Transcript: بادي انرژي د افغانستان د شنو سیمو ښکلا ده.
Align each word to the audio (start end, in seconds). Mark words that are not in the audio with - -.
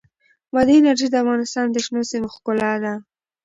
بادي 0.53 0.73
انرژي 0.79 1.07
د 1.09 1.15
افغانستان 1.23 1.65
د 1.71 1.77
شنو 1.85 2.01
سیمو 2.11 2.33
ښکلا 2.35 2.71
ده. 2.83 2.93